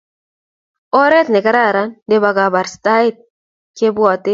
[1.01, 3.15] oret ne kararan ne bo kabarastaet
[3.77, 4.29] kebwate